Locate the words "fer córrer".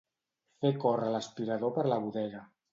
0.63-1.13